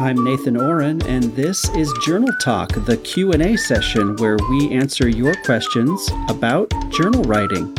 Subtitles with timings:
[0.00, 5.34] I'm Nathan Ohren and this is Journal Talk, the Q&A session where we answer your
[5.44, 7.74] questions about journal writing.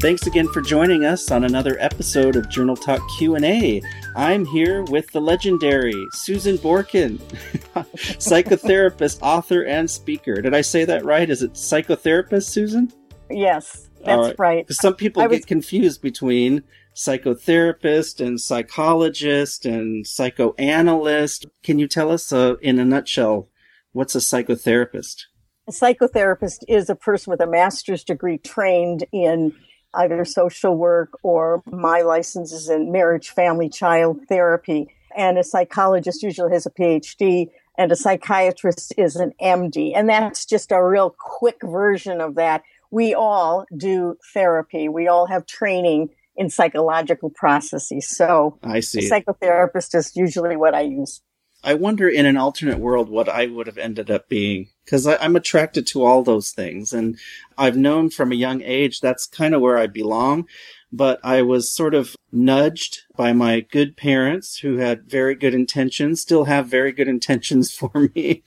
[0.00, 3.80] Thanks again for joining us on another episode of Journal Talk Q&A.
[4.16, 7.18] I'm here with the legendary Susan Borkin,
[8.18, 10.42] psychotherapist, author, and speaker.
[10.42, 11.30] Did I say that right?
[11.30, 12.92] Is it psychotherapist, Susan?
[13.30, 14.38] Yes, that's right.
[14.38, 14.72] right.
[14.72, 15.44] Some people I get was...
[15.44, 16.62] confused between
[16.94, 21.46] psychotherapist and psychologist and psychoanalyst.
[21.62, 23.48] Can you tell us uh, in a nutshell
[23.92, 25.22] what's a psychotherapist?
[25.68, 29.52] A psychotherapist is a person with a master's degree trained in
[29.94, 34.88] either social work or my licenses in marriage, family, child therapy.
[35.16, 37.48] And a psychologist usually has a PhD
[37.78, 39.92] and a psychiatrist is an MD.
[39.94, 42.62] And that's just a real quick version of that.
[42.90, 44.88] We all do therapy.
[44.88, 48.08] We all have training in psychological processes.
[48.08, 49.10] So I see.
[49.10, 51.22] psychotherapist is usually what I use.
[51.64, 55.34] I wonder in an alternate world what I would have ended up being because I'm
[55.34, 56.92] attracted to all those things.
[56.92, 57.18] And
[57.58, 60.46] I've known from a young age that's kind of where I belong.
[60.92, 66.20] But I was sort of nudged by my good parents who had very good intentions,
[66.20, 68.44] still have very good intentions for me,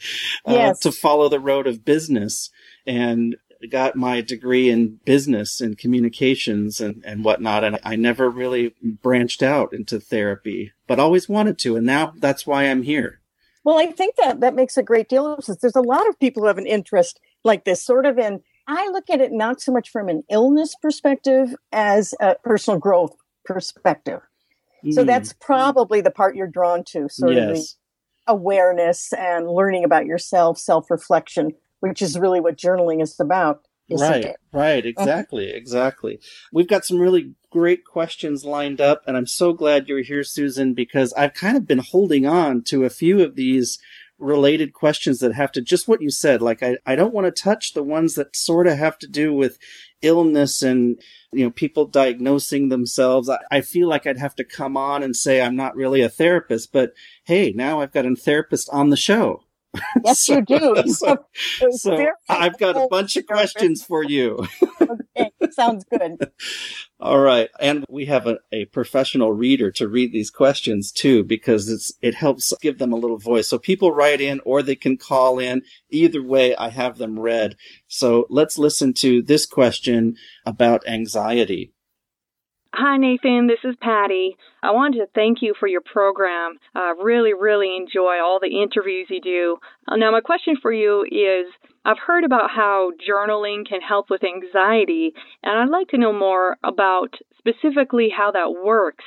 [0.47, 0.79] uh, yes.
[0.79, 2.49] to follow the road of business.
[2.87, 3.35] And
[3.67, 7.63] got my degree in business and communications and, and whatnot.
[7.63, 11.75] And I never really branched out into therapy, but always wanted to.
[11.75, 13.19] And now that's why I'm here.
[13.63, 15.59] Well, I think that that makes a great deal of sense.
[15.59, 18.87] There's a lot of people who have an interest like this sort of in, I
[18.89, 24.21] look at it not so much from an illness perspective as a personal growth perspective.
[24.85, 24.93] Mm.
[24.93, 27.49] So that's probably the part you're drawn to, sort yes.
[27.49, 27.65] of the
[28.27, 33.61] awareness and learning about yourself, self reflection which is really what journaling is about.
[33.91, 34.37] Right, it?
[34.53, 35.01] right, uh-huh.
[35.01, 36.19] exactly, exactly.
[36.53, 40.73] We've got some really great questions lined up, and I'm so glad you're here, Susan,
[40.73, 43.79] because I've kind of been holding on to a few of these
[44.19, 46.41] related questions that have to just what you said.
[46.41, 49.33] Like, I, I don't want to touch the ones that sort of have to do
[49.33, 49.57] with
[50.01, 51.01] illness and,
[51.31, 53.29] you know, people diagnosing themselves.
[53.29, 56.09] I, I feel like I'd have to come on and say I'm not really a
[56.09, 56.91] therapist, but
[57.23, 59.43] hey, now I've got a therapist on the show.
[60.03, 60.83] Yes, so, you do.
[60.87, 61.17] So,
[61.71, 64.45] so I've got a bunch of questions for you.
[64.81, 66.31] okay, sounds good.
[66.99, 71.69] All right, and we have a, a professional reader to read these questions too, because
[71.69, 73.47] it's it helps give them a little voice.
[73.47, 75.61] So people write in, or they can call in.
[75.89, 77.55] Either way, I have them read.
[77.87, 80.15] So let's listen to this question
[80.45, 81.73] about anxiety.
[82.71, 83.47] Hi, Nathan.
[83.47, 84.37] This is Patty.
[84.61, 86.59] I wanted to thank you for your program.
[86.75, 89.57] I really, really enjoy all the interviews you do.
[89.87, 91.51] Uh, now, my question for you is
[91.83, 96.57] I've heard about how journaling can help with anxiety, and I'd like to know more
[96.63, 99.03] about specifically how that works.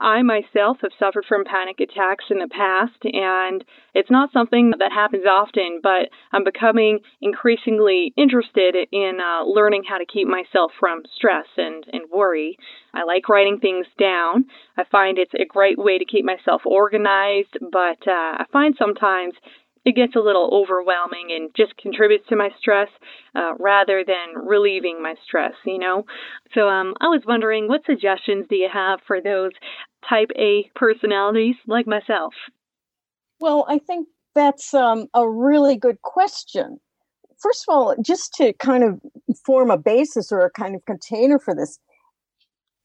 [0.00, 4.92] I myself have suffered from panic attacks in the past, and it's not something that
[4.92, 11.02] happens often, but I'm becoming increasingly interested in uh, learning how to keep myself from
[11.16, 12.58] stress and, and worry.
[12.92, 14.46] I like writing things down.
[14.76, 19.34] I find it's a great way to keep myself organized, but uh, I find sometimes
[19.84, 22.88] it gets a little overwhelming and just contributes to my stress
[23.34, 26.04] uh, rather than relieving my stress, you know?
[26.54, 29.52] So um, I was wondering what suggestions do you have for those
[30.08, 32.32] type A personalities like myself?
[33.40, 36.78] Well, I think that's um, a really good question.
[37.38, 39.00] First of all, just to kind of
[39.44, 41.78] form a basis or a kind of container for this,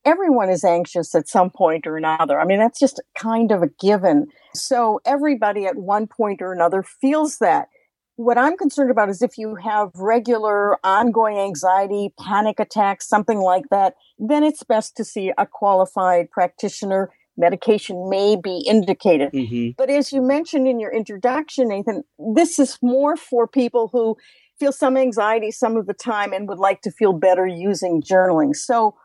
[0.10, 2.40] everyone is anxious at some point or another.
[2.40, 4.28] I mean, that's just kind of a given.
[4.56, 7.68] So everybody at one point or another feels that.
[8.16, 13.70] What I'm concerned about is if you have regular ongoing anxiety, panic attacks, something like
[13.70, 17.12] that, then it's best to see a qualified practitioner.
[17.38, 19.32] Medication may be indicated.
[19.32, 19.70] Mm-hmm.
[19.78, 24.18] But as you mentioned in your introduction, Nathan, this is more for people who
[24.60, 28.54] feel some anxiety some of the time and would like to feel better using journaling.
[28.54, 28.96] So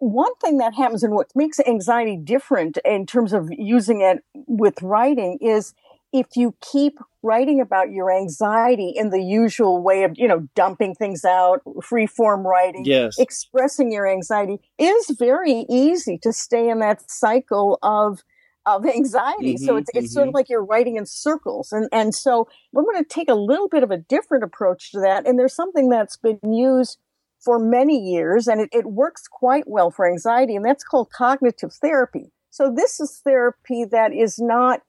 [0.00, 4.82] one thing that happens and what makes anxiety different in terms of using it with
[4.82, 5.74] writing is
[6.12, 10.94] if you keep writing about your anxiety in the usual way of, you know, dumping
[10.94, 13.18] things out, free form writing, yes.
[13.18, 18.22] expressing your anxiety is very easy to stay in that cycle of
[18.66, 19.54] of anxiety.
[19.54, 20.12] Mm-hmm, so it's it's mm-hmm.
[20.12, 20.36] sort of mm-hmm.
[20.36, 21.72] like you're writing in circles.
[21.72, 25.00] And and so we're going to take a little bit of a different approach to
[25.00, 25.26] that.
[25.26, 26.98] And there's something that's been used
[27.44, 31.72] for many years, and it, it works quite well for anxiety, and that's called cognitive
[31.72, 32.32] therapy.
[32.50, 34.82] So this is therapy that is not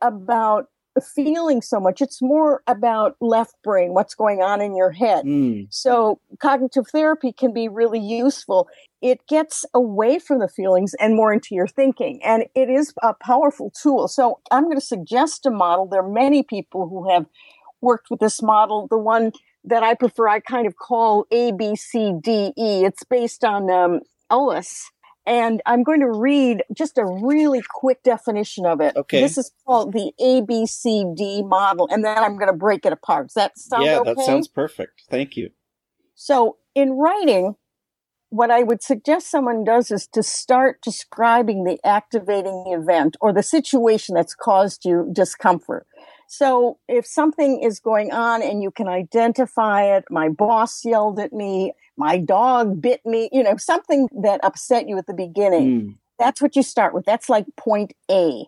[0.00, 0.66] about
[1.00, 2.00] feeling so much.
[2.00, 5.24] It's more about left brain, what's going on in your head.
[5.24, 5.68] Mm.
[5.70, 8.68] So cognitive therapy can be really useful.
[9.00, 12.20] It gets away from the feelings and more into your thinking.
[12.24, 14.08] And it is a powerful tool.
[14.08, 15.86] So I'm going to suggest a model.
[15.86, 17.26] There are many people who have
[17.80, 18.88] worked with this model.
[18.88, 19.32] The one
[19.64, 22.52] that I prefer, I kind of call ABCDE.
[22.56, 24.00] It's based on um,
[24.30, 24.90] Ellis.
[25.26, 28.96] And I'm going to read just a really quick definition of it.
[28.96, 29.20] Okay.
[29.20, 31.86] This is called the ABCD model.
[31.90, 33.26] And then I'm going to break it apart.
[33.26, 34.14] Does that sound yeah, okay?
[34.14, 35.02] that sounds perfect.
[35.10, 35.50] Thank you.
[36.14, 37.56] So in writing,
[38.30, 43.42] what I would suggest someone does is to start describing the activating event or the
[43.42, 45.86] situation that's caused you discomfort.
[46.28, 51.32] So if something is going on and you can identify it, my boss yelled at
[51.32, 55.94] me, my dog bit me, you know, something that upset you at the beginning, Mm.
[56.18, 57.06] that's what you start with.
[57.06, 58.44] That's like point A.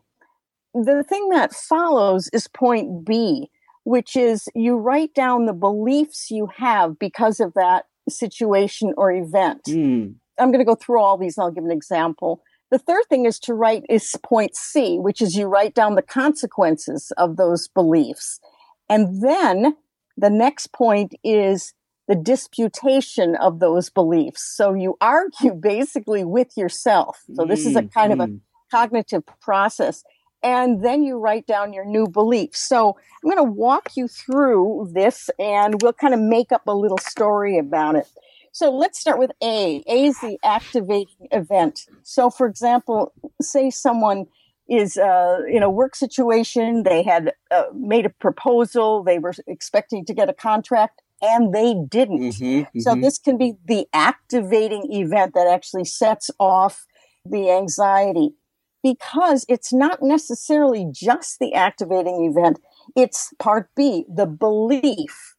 [0.74, 3.50] The thing that follows is point B,
[3.84, 9.64] which is you write down the beliefs you have because of that situation or event.
[9.66, 10.16] Mm.
[10.38, 12.42] I'm going to go through all these and I'll give an example.
[12.70, 16.02] The third thing is to write is point C, which is you write down the
[16.02, 18.40] consequences of those beliefs.
[18.88, 19.76] And then
[20.16, 21.74] the next point is
[22.06, 24.42] the disputation of those beliefs.
[24.42, 27.22] So you argue basically with yourself.
[27.34, 28.40] So this is a Mm, kind of a mm.
[28.70, 30.04] cognitive process.
[30.42, 32.60] And then you write down your new beliefs.
[32.60, 36.74] So I'm going to walk you through this and we'll kind of make up a
[36.74, 38.08] little story about it.
[38.52, 39.82] So let's start with A.
[39.86, 41.86] A is the activating event.
[42.02, 44.26] So, for example, say someone
[44.68, 50.04] is uh, in a work situation, they had uh, made a proposal, they were expecting
[50.06, 52.22] to get a contract, and they didn't.
[52.22, 53.02] Mhm, So mhm.
[53.02, 56.86] this can be the activating event that actually sets off
[57.24, 58.34] the anxiety
[58.82, 62.60] because it's not necessarily just the activating event.
[62.96, 65.36] It's part B, the belief,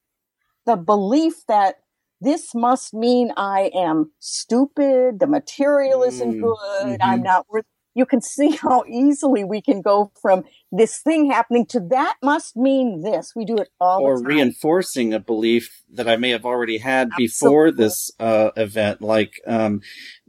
[0.66, 1.76] the belief that
[2.22, 5.20] this must mean I am stupid.
[5.20, 7.00] The material isn't Mm, good.
[7.00, 7.04] mhm.
[7.04, 7.66] I'm not worth.
[7.94, 12.56] You can see how easily we can go from this thing happening to that must
[12.56, 13.34] mean this.
[13.36, 14.36] We do it all or the time.
[14.38, 19.82] reinforcing a belief that I may have already had before this uh, event, like um,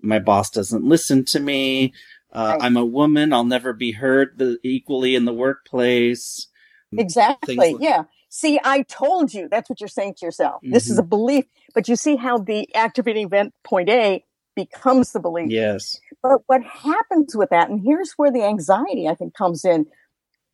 [0.02, 1.92] my boss doesn't listen to me.
[2.32, 2.64] Uh, Right.
[2.66, 3.32] I'm a woman.
[3.32, 6.48] I'll never be heard the, equally in the workplace.
[6.96, 7.54] Exactly.
[7.56, 8.04] like- yeah.
[8.34, 9.46] See, I told you.
[9.50, 10.62] That's what you're saying to yourself.
[10.62, 10.92] This Mm-hmm.
[10.92, 11.44] is a belief,
[11.74, 14.24] but you see how the activating event point A
[14.56, 15.50] becomes the belief.
[15.50, 16.00] Yes.
[16.22, 19.84] But what happens with that, and here's where the anxiety, I think, comes in.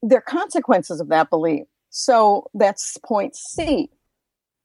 [0.03, 1.67] There are consequences of that belief.
[1.91, 3.91] So that's point C.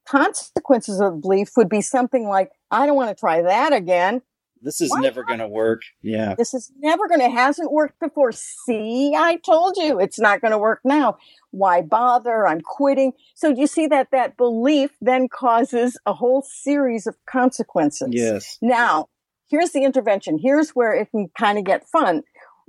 [0.07, 4.23] Consequences of belief would be something like, I don't want to try that again.
[4.63, 5.81] This is Why never going to work.
[6.01, 6.35] Yeah.
[6.35, 8.31] This is never going to, hasn't worked before.
[8.31, 11.17] See, I told you it's not going to work now.
[11.51, 12.47] Why bother?
[12.47, 13.13] I'm quitting.
[13.35, 18.09] So do you see that that belief then causes a whole series of consequences?
[18.11, 18.57] Yes.
[18.61, 19.09] Now,
[19.49, 20.39] here's the intervention.
[20.41, 22.23] Here's where it can kind of get fun.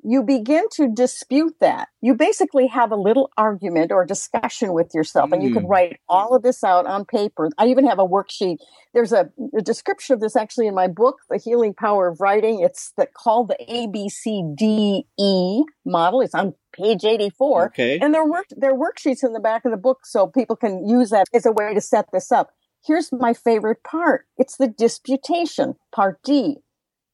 [0.07, 1.89] You begin to dispute that.
[2.03, 5.71] You basically have a little argument or discussion with yourself, and you can Mm.
[5.71, 7.49] write all of this out on paper.
[7.57, 8.59] I even have a worksheet.
[8.93, 12.61] There's a, a description of this actually in my book, The Healing Power of Writing.
[12.61, 16.21] It's the, called the ABCDE model.
[16.21, 17.67] It's on page 84.
[17.67, 17.99] Okay.
[17.99, 20.57] And there are work there are worksheets in the back of the book so people
[20.57, 22.51] can use that as a way to set this up.
[22.87, 24.27] Here's my favorite part.
[24.37, 26.59] It's the disputation, part D.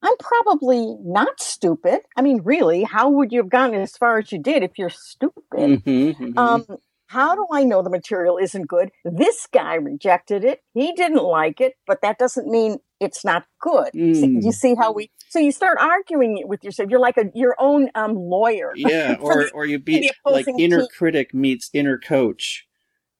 [0.02, 2.00] I'm probably not stupid.
[2.16, 4.88] I mean, really, how would you have gotten as far as you did if you're
[4.90, 5.34] stupid?
[5.52, 6.38] Mhm, mhm.
[6.38, 6.66] Um,
[7.08, 8.90] how do I know the material isn't good?
[9.04, 10.60] This guy rejected it.
[10.74, 13.90] He didn't like it, but that doesn't mean it's not good.
[13.94, 14.42] Mm.
[14.42, 15.10] you see how we?
[15.28, 16.88] So you start arguing it with yourself.
[16.88, 18.72] You're like a your own um, lawyer.
[18.76, 19.16] yeah.
[19.20, 20.88] Or the- or you the be like inner team.
[20.96, 22.66] critic meets inner coach.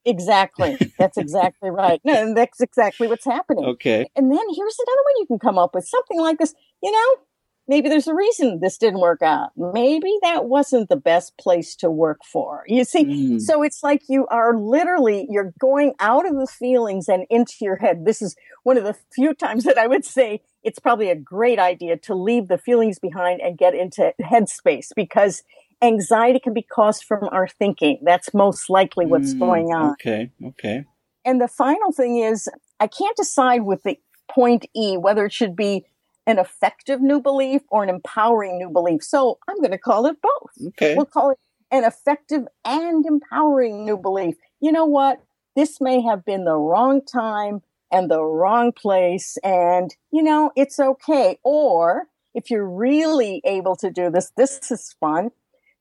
[0.07, 0.79] Exactly.
[0.99, 2.01] That's exactly right.
[2.05, 3.65] No, and that's exactly what's happening.
[3.71, 4.09] Okay.
[4.17, 6.55] And then here's another one you can come up with something like this.
[6.83, 7.23] You know,
[7.69, 9.51] maybe there's a reason this didn't work out.
[9.57, 12.65] Maybe that wasn't the best place to work for.
[12.67, 13.41] You see, Mm.
[13.41, 17.77] so it's like you are literally you're going out of the feelings and into your
[17.77, 18.05] head.
[18.05, 18.35] This is
[18.65, 22.15] one of the few times that I would say it's probably a great idea to
[22.15, 25.43] leave the feelings behind and get into headspace because
[25.83, 27.99] anxiety can be caused from our thinking.
[28.03, 29.93] That's most likely what's Mm, going on.
[29.93, 30.31] Okay.
[30.45, 30.85] Okay.
[31.25, 33.99] And the final thing is, I can't decide with the
[34.31, 35.85] point E whether it should be
[36.27, 39.03] an effective new belief or an empowering new belief.
[39.03, 40.69] So I'm going to call it both.
[40.69, 40.95] Okay.
[40.95, 41.39] We'll call it
[41.71, 44.37] an effective and empowering new belief.
[44.61, 45.23] You know what?
[45.57, 47.62] This may have been the wrong time
[47.93, 51.39] and the wrong place, and you know, it's okay.
[51.43, 55.31] Or if you're really able to do this, this is fun.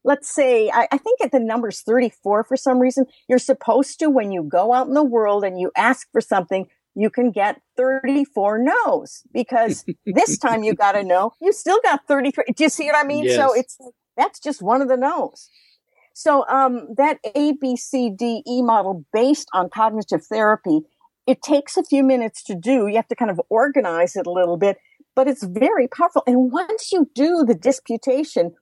[0.03, 3.05] let's say, I, I think at the number's 34 for some reason.
[3.27, 6.67] You're supposed to, when you go out in the world and you ask for something,
[6.95, 12.01] you can get 34 no's because this time you got a no, you still got
[12.07, 12.45] 33.
[12.55, 13.25] Do you see what I mean?
[13.25, 13.35] Yes.
[13.35, 13.77] So it's,
[14.17, 15.49] that's just one of the no's.
[16.13, 20.81] So um, that ABCDE model based on cognitive therapy,
[21.25, 22.87] it takes a few minutes to do.
[22.87, 24.77] You have to kind of organize it a little bit,
[25.15, 26.23] but it's very powerful.
[26.27, 28.53] And once you do the disputation,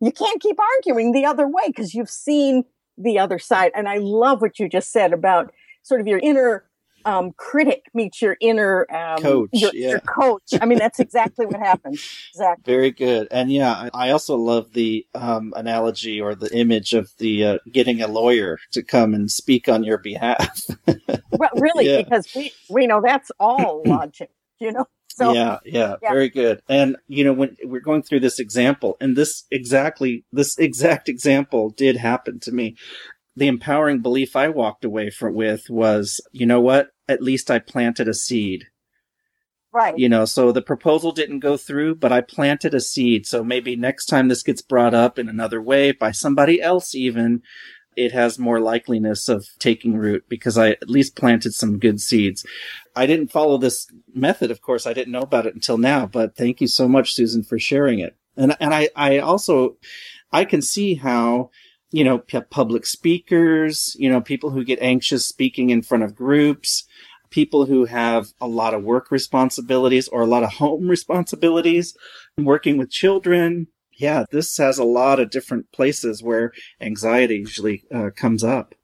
[0.00, 2.64] you can't keep arguing the other way because you've seen
[2.98, 3.72] the other side.
[3.74, 5.52] And I love what you just said about
[5.82, 6.64] sort of your inner
[7.06, 9.90] um, critic meets your inner um, Coach, Your, yeah.
[9.90, 10.42] your coach.
[10.60, 12.04] I mean, that's exactly what happens.
[12.34, 12.72] Exactly.
[12.72, 13.28] Very good.
[13.30, 18.02] And yeah, I also love the um, analogy or the image of the uh, getting
[18.02, 20.60] a lawyer to come and speak on your behalf.
[21.30, 21.98] Well, really, Yeah.
[22.02, 24.30] because we we know that's all logic.
[24.58, 24.86] You know.
[25.08, 26.10] So yeah, yeah, Yeah.
[26.12, 26.60] very good.
[26.68, 31.70] And you know, when we're going through this example, and this exactly, this exact example
[31.70, 32.76] did happen to me.
[33.36, 36.88] The empowering belief I walked away from with was, you know what?
[37.08, 38.66] At least I planted a seed.
[39.72, 39.98] right.
[39.98, 43.26] You know, so the proposal didn't go through, but I planted a seed.
[43.26, 47.42] So maybe next time this gets brought up in another way by somebody else, even
[47.94, 52.44] it has more likeliness of taking root because I at least planted some good seeds.
[52.94, 54.50] I didn't follow this method.
[54.50, 57.42] Of course, I didn't know about it until now, but thank you so much, Susan,
[57.42, 58.16] for sharing it.
[58.36, 59.76] And, and I, I also,
[60.30, 61.50] I can see how,
[61.90, 62.18] you know,
[62.50, 66.84] public speakers, you know, people who get anxious speaking in front of groups,
[67.36, 71.94] people who have a lot of work responsibilities or a lot of home responsibilities,
[72.38, 73.66] working with children.
[73.92, 78.74] Yeah, this has a lot of different places where anxiety usually uh, comes up.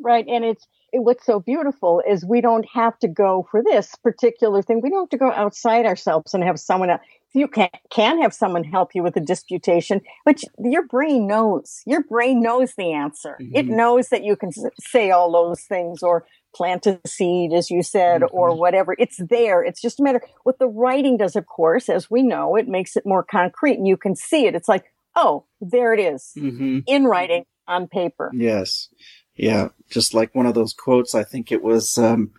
[0.00, 0.26] Right.
[0.26, 4.62] And it's it, what's so beautiful is we don't have to go for this particular
[4.62, 4.80] thing.
[4.80, 7.02] We don't have to go outside ourselves and have someone else.
[7.32, 11.80] You can can have someone help you with a disputation, but your brain knows.
[11.86, 13.36] Your brain knows the answer.
[13.38, 13.76] It Mhm.
[13.76, 18.24] knows that you can say all those things or plant a seed, as you said,
[18.32, 18.58] or Mhm.
[18.58, 18.96] whatever.
[18.98, 19.62] It's there.
[19.62, 20.20] It's just a matter.
[20.42, 23.86] What the writing does, of course, as we know, it makes it more concrete, and
[23.86, 24.56] you can see it.
[24.56, 24.84] It's like,
[25.14, 26.80] oh, there it is Mm-hmm.
[26.86, 28.32] in writing on paper.
[28.34, 28.88] Yes.
[29.36, 29.68] Yeah.
[29.88, 32.32] Just like one of those quotes, I think it was, um,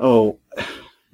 [0.00, 0.38] oh,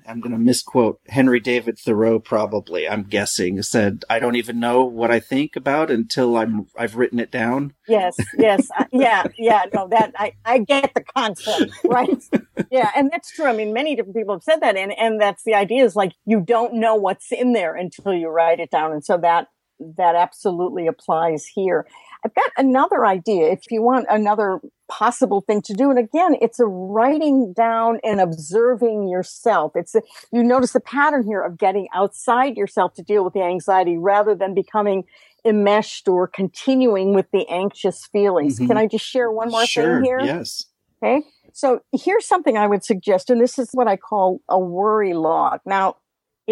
[0.06, 4.85] I'm going to misquote Henry David Thoreau, probably, I'm guessing, said, I don't even know
[4.85, 7.75] what I think about until I'm, I've written it down.
[7.88, 9.64] Yes, yes, uh, yeah, yeah.
[9.73, 12.23] No, that I, I get the concept, right?
[12.71, 13.47] yeah, and that's true.
[13.47, 16.12] I mean, many different people have said that, and and that's the idea is like
[16.25, 19.49] you don't know what's in there until you write it down, and so that
[19.97, 21.87] that absolutely applies here.
[22.25, 23.50] I've got another idea.
[23.50, 28.21] If you want another possible thing to do, and again, it's a writing down and
[28.21, 29.73] observing yourself.
[29.75, 33.43] It's a, you notice the pattern here of getting outside yourself to deal with the
[33.43, 35.05] anxiety rather than becoming
[35.45, 38.61] enmeshed or continuing with the anxious feelings.
[38.61, 38.69] Mhm.
[38.69, 39.97] Can I just share one more sure.
[39.97, 40.21] thing here?
[40.21, 40.67] Yes.
[41.02, 41.23] Okay.
[41.52, 45.61] So here's something I would suggest, and this is what I call a worry log.
[45.67, 45.97] Now,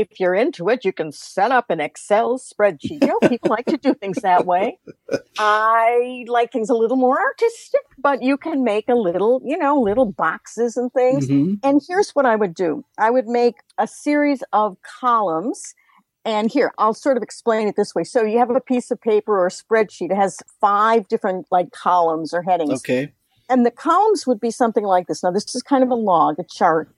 [0.01, 3.03] if you're into it, you can set up an Excel spreadsheet.
[3.03, 4.79] You know, people like to do things that way.
[5.39, 9.81] I like things a little more artistic, but you can make a little, you know,
[9.81, 11.29] little boxes and things.
[11.29, 11.59] Mhm.
[11.63, 15.75] And here's what I would do I would make a series of columns.
[16.25, 18.05] And here, I'll sort of explain it this way.
[18.05, 20.11] So you have a piece of paper or a spreadsheet.
[20.11, 22.81] It has five different like columns or headings.
[22.83, 23.13] Okay.
[23.49, 25.23] And the columns would be something like this.
[25.23, 26.95] Now, this is kind of a log, a chart.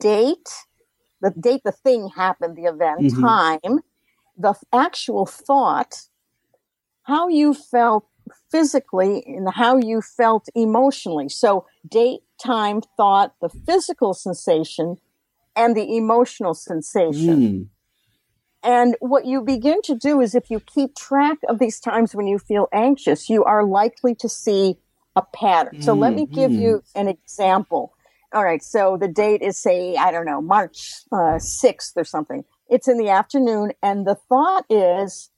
[0.00, 0.48] Date,
[1.24, 3.20] the date the thing happened, the event, Mhm.
[3.20, 3.80] time,
[4.36, 6.08] the actual thought,
[7.04, 8.06] how you felt
[8.50, 11.28] physically, and how you felt emotionally.
[11.28, 14.98] So, date, time, thought, the physical sensation,
[15.56, 17.36] and the emotional sensation.
[17.40, 17.68] Mm.
[18.62, 22.26] And what you begin to do is if you keep track of these times when
[22.26, 24.78] you feel anxious, you are likely to see
[25.16, 25.80] a pattern.
[25.80, 26.60] So let me give Mhm.
[26.60, 27.92] you an example.
[28.34, 28.62] All right.
[28.62, 32.44] So the date is, say, I don't know, March uh, 6th or something.
[32.68, 33.72] It's in the afternoon.
[33.82, 35.30] And the thought is,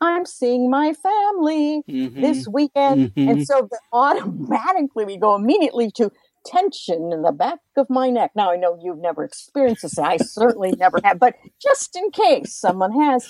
[0.00, 2.20] I'm seeing my family Mhm.
[2.20, 3.14] this weekend.
[3.14, 3.30] Mhm.
[3.30, 6.12] And so the, automatically we go immediately to
[6.44, 8.32] tension in the back of my neck.
[8.36, 9.98] Now I know you've never experienced this.
[9.98, 13.26] I certainly never have, but just in case someone has,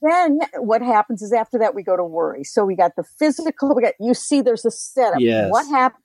[0.00, 2.44] then what happens is after that we go to worry.
[2.44, 5.18] So we got the physical, we got you see there's a setup.
[5.20, 5.50] Yes.
[5.50, 6.01] What happens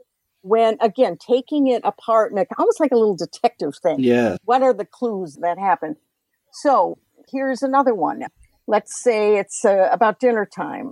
[0.47, 3.99] when again taking it apart and almost like a little detective thing.
[3.99, 4.37] Yeah.
[4.45, 5.95] What are the clues that happen?
[6.51, 6.97] So
[7.31, 8.23] here's another one.
[8.67, 10.91] Let's say it's uh, about dinner time,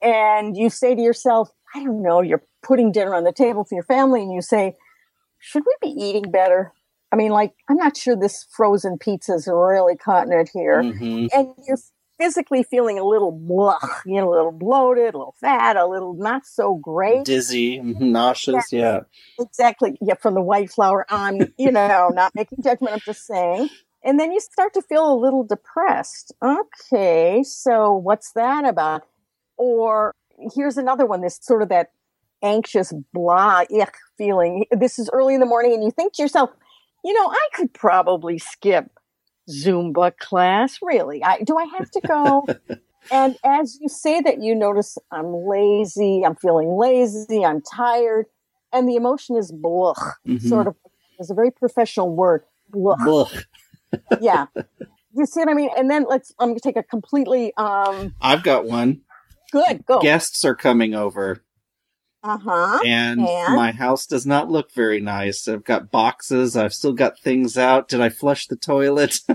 [0.00, 3.74] and you say to yourself, I don't know, you're putting dinner on the table for
[3.74, 4.76] your family, and you say,
[5.38, 6.72] Should we be eating better?
[7.12, 10.82] I mean, like, I'm not sure this frozen pizza is really cutting it here.
[10.82, 11.28] Mhm.
[11.34, 11.76] And you're
[12.18, 14.02] physically feeling a little blah, ah.
[14.06, 17.24] you know, a little bloated, a little fat, a little not so great.
[17.24, 19.00] Dizzy, mm-hmm, nauseous, yeah.
[19.38, 19.98] Exactly.
[20.00, 21.06] Yeah, from the white flour.
[21.08, 22.94] I'm, you know, not making judgment.
[22.94, 23.68] I'm just saying.
[24.04, 26.32] And then you start to feel a little depressed.
[26.42, 29.02] Okay, so what's that about?
[29.56, 30.14] Or
[30.54, 31.20] here's another one.
[31.20, 31.90] This sort of that
[32.42, 34.66] anxious blah ick feeling.
[34.72, 36.50] This is early in the morning, and you think to yourself,
[37.04, 38.90] you know, I could probably skip
[39.48, 40.78] Zumba class.
[40.82, 41.22] Really?
[41.22, 42.46] I, do I have to go?
[43.10, 48.26] and as you say that, you notice I'm lazy, I'm feeling lazy, I'm tired,
[48.72, 49.94] and the emotion is blah,
[50.26, 50.38] mm-hmm.
[50.38, 50.76] sort of.
[51.18, 52.42] It's a very professional word.
[52.70, 52.96] Blah.
[52.96, 53.30] blah.
[54.20, 54.46] yeah.
[55.14, 55.70] You see what I mean?
[55.76, 56.32] And then let's.
[56.38, 57.52] I'm going to take a completely.
[57.56, 59.02] um I've got one.
[59.52, 59.84] Good.
[59.86, 60.00] Go.
[60.00, 61.44] Guests are coming over.
[62.24, 62.80] Uh-huh.
[62.84, 65.48] And, and, my house does not look very nice.
[65.48, 66.56] I've got boxes.
[66.56, 67.88] I've still got things out.
[67.88, 69.18] Did I flush the toilet?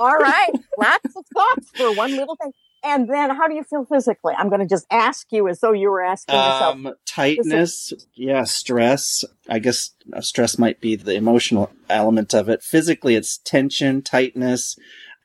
[0.00, 0.50] All right.
[0.78, 2.52] Lots of thoughts for one little thing.
[2.84, 4.34] And then how do you feel physically?
[4.38, 6.74] I'm going to just ask you as though you were asking yourself.
[6.76, 7.92] Um, tightness.
[8.14, 8.44] Yeah.
[8.44, 9.24] Stress.
[9.48, 12.62] I guess uh, stress might be the emotional element of it.
[12.62, 14.76] Physically, it's tension, tightness.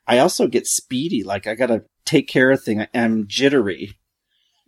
[0.07, 1.23] I also get speedy.
[1.23, 2.87] Like I got to take care of things.
[2.95, 3.97] I'm jittery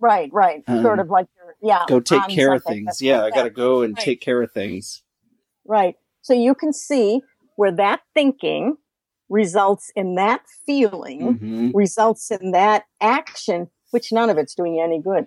[0.03, 0.63] Right, right.
[0.67, 1.86] Um, sort of like you're, yeah.
[1.88, 3.01] Go take care of things.
[3.01, 4.03] Yeah, like I got to go and right.
[4.03, 5.01] take care of things.
[5.63, 5.95] Right.
[6.22, 7.22] So you can see
[7.55, 8.75] where that thinking
[9.29, 11.72] results in that feeling, mm-hmm.
[11.74, 15.25] results in that action, which none of it's doing you any good.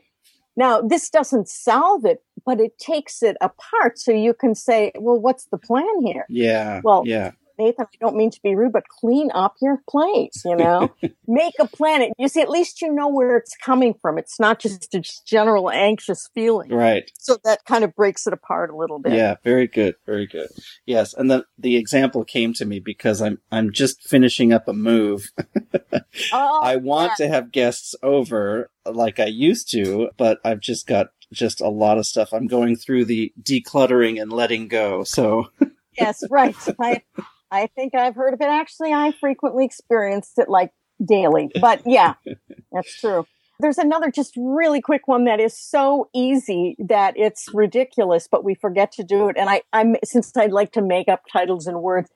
[0.58, 5.18] Now, this doesn't solve it, but it takes it apart so you can say, well,
[5.18, 6.26] what's the plan here?
[6.28, 6.82] Yeah.
[6.84, 7.30] Well, yeah.
[7.58, 10.94] Nathan, I don't mean to be rude, but clean up your place, you know?
[11.26, 12.12] Make a planet.
[12.18, 14.18] You see, at least you know where it's coming from.
[14.18, 16.70] It's not just a general anxious feeling.
[16.70, 17.10] Right.
[17.18, 19.12] So that kind of breaks it apart a little bit.
[19.12, 19.96] Yeah, very good.
[20.06, 20.48] Very good.
[20.84, 21.14] Yes.
[21.14, 25.30] And the, the example came to me because I'm, I'm just finishing up a move.
[26.32, 27.26] oh, I want yeah.
[27.26, 31.98] to have guests over like I used to, but I've just got just a lot
[31.98, 32.32] of stuff.
[32.32, 35.04] I'm going through the decluttering and letting go.
[35.04, 35.48] So
[35.98, 36.56] yes, right.
[36.80, 37.02] I
[37.50, 38.48] I think I've heard of it.
[38.48, 40.72] Actually, I frequently experienced it like
[41.04, 41.50] daily.
[41.60, 42.14] But yeah,
[42.72, 43.26] that's true.
[43.58, 48.54] There's another just really quick one that is so easy that it's ridiculous, but we
[48.54, 49.36] forget to do it.
[49.38, 52.10] And I, I'm since I'd like to make up titles and words,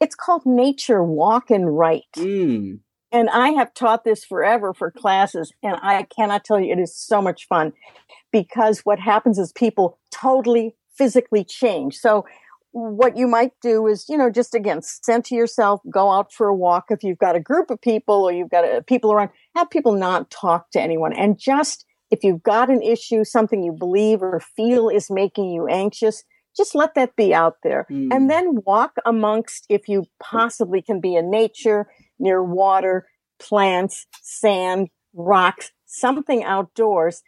[0.00, 2.04] it's called Nature Walk and Write.
[2.16, 2.80] Mm.
[3.10, 6.96] And I have taught this forever for classes, and I cannot tell you it is
[6.96, 7.72] so much fun
[8.30, 11.96] because what happens is people totally physically change.
[11.96, 12.24] So
[12.72, 16.54] what you might do is, you know, just again, center yourself, go out for a
[16.54, 16.86] walk.
[16.90, 19.92] If you've got a group of people or you've got a, people around, have people
[19.92, 21.12] not talk to anyone.
[21.12, 25.66] And just if you've got an issue, something you believe or feel is making you
[25.66, 26.24] anxious,
[26.56, 27.86] just let that be out there.
[27.90, 28.08] Mm.
[28.10, 31.86] And then walk amongst, if you possibly can be in nature,
[32.18, 33.06] near water,
[33.38, 37.22] plants, sand, rocks, something outdoors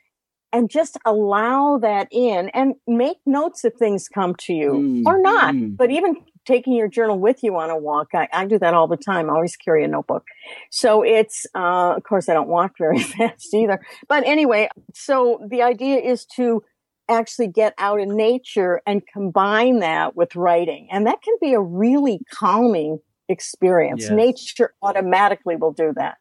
[0.54, 5.20] and just allow that in and make notes if things come to you mm, or
[5.20, 5.52] not.
[5.52, 5.76] Mm.
[5.76, 6.14] But even
[6.46, 9.28] taking your journal with you on a walk, I, I, do that all the time.
[9.28, 10.24] I always carry a notebook.
[10.70, 13.80] So it's, uh, of course, I don't walk very fast either.
[14.08, 16.62] But anyway, so the idea is to
[17.08, 20.86] actually get out in nature and combine that with writing.
[20.92, 24.02] And that can be a really calming experience.
[24.02, 24.12] Yes.
[24.12, 26.18] Nature automatically will do that.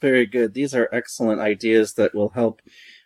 [0.00, 0.54] Very good.
[0.54, 2.60] These are excellent ideas that will help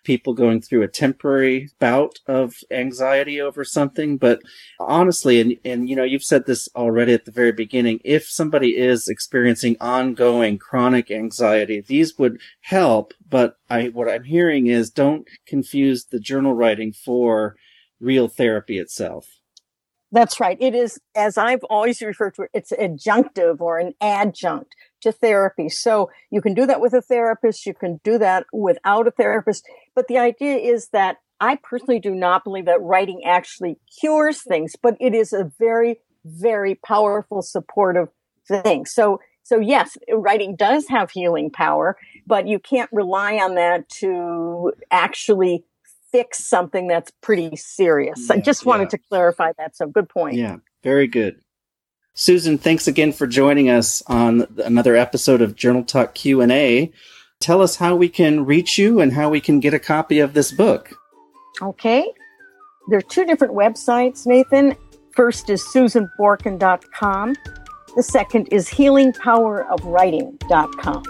[0.04, 4.16] people going through a temporary bout of anxiety over something.
[4.16, 4.40] But
[4.78, 8.76] honestly, and, and you know, you've said this already at the very beginning, if somebody
[8.76, 13.14] is experiencing ongoing chronic anxiety, these would help.
[13.28, 17.56] But I, what I'm hearing is don't confuse the journal writing for
[18.00, 19.26] real therapy itself.
[20.12, 20.56] That's right.
[20.60, 25.68] It is, as I've always referred to it, it's adjunctive or an adjunct to therapy.
[25.68, 27.64] So you can do that with a therapist.
[27.64, 29.64] You can do that without a therapist.
[29.94, 34.74] But the idea is that I personally do not believe that writing actually cures things,
[34.80, 38.08] but it is a very, very powerful supportive
[38.46, 38.84] thing.
[38.84, 44.72] So, so yes, writing does have healing power, but you can't rely on that to
[44.90, 45.64] actually
[46.12, 48.26] fix something that's pretty serious.
[48.28, 48.90] Yeah, I just wanted yeah.
[48.90, 49.76] to clarify that.
[49.76, 50.36] So good point.
[50.36, 51.40] Yeah, very good.
[52.14, 56.92] Susan, thanks again for joining us on another episode of Journal Talk Q&A.
[57.40, 60.34] Tell us how we can reach you and how we can get a copy of
[60.34, 60.90] this book.
[61.62, 62.04] Okay.
[62.88, 64.76] There are two different websites, Nathan.
[65.14, 67.36] First is susanborkin.com.
[67.96, 71.02] The second is healingpowerofwriting.com.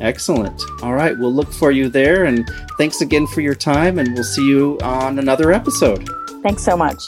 [0.00, 0.62] Excellent.
[0.82, 2.24] All right, we'll look for you there.
[2.24, 2.48] And
[2.78, 6.08] thanks again for your time, and we'll see you on another episode.
[6.42, 7.02] Thanks so much.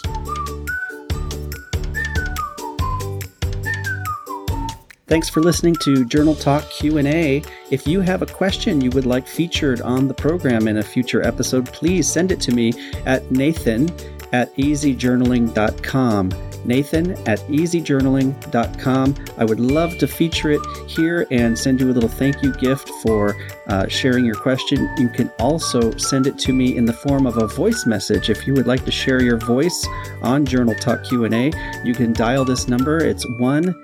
[5.08, 7.42] Thanks for listening to Journal Talk Q&A.
[7.70, 11.26] If you have a question you would like featured on the program in a future
[11.26, 12.74] episode, please send it to me
[13.06, 13.88] at nathan
[14.34, 16.28] at easyjournaling.com.
[16.66, 19.14] Nathan at easyjournaling.com.
[19.38, 22.90] I would love to feature it here and send you a little thank you gift
[23.02, 23.34] for
[23.68, 24.86] uh, sharing your question.
[24.98, 28.28] You can also send it to me in the form of a voice message.
[28.28, 29.86] If you would like to share your voice
[30.20, 31.50] on Journal Talk Q&A,
[31.82, 32.98] you can dial this number.
[32.98, 33.74] It's 1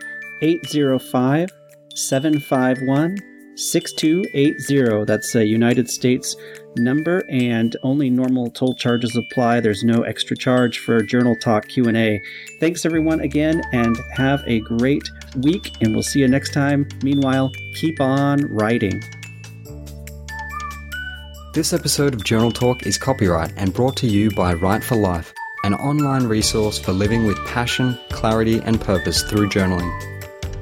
[0.42, 1.50] 805
[1.94, 3.16] 751
[3.56, 5.04] 6280.
[5.04, 6.36] That's a United States
[6.76, 9.60] number and only normal toll charges apply.
[9.60, 12.20] There's no extra charge for Journal Talk Q&A.
[12.60, 15.08] Thanks everyone again and have a great
[15.42, 16.88] week and we'll see you next time.
[17.02, 19.02] Meanwhile, keep on writing.
[21.52, 25.32] This episode of Journal Talk is copyright and brought to you by Write for Life,
[25.62, 30.13] an online resource for living with passion, clarity, and purpose through journaling.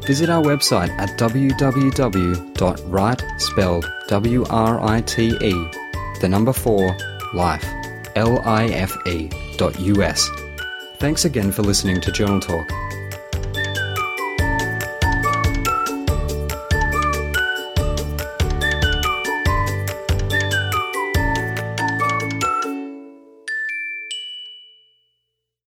[0.07, 5.71] Visit our website at www.write, spelled W-R-I-T-E,
[6.21, 6.97] the number 4,
[7.35, 7.65] life,
[8.17, 10.29] L-I-F-E, dot U-S.
[10.99, 12.69] Thanks again for listening to Journal Talk.